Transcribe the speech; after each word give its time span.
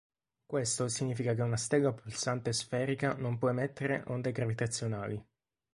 Questo 0.47 0.87
significa 0.87 1.35
che 1.35 1.43
una 1.43 1.57
stella 1.57 1.93
pulsante 1.93 2.51
sferica 2.53 3.13
non 3.13 3.37
può 3.37 3.49
emettere 3.49 4.03
onde 4.07 4.31
gravitazionali. 4.31 5.23